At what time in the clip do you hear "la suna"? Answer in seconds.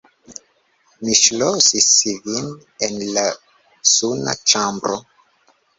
3.19-4.39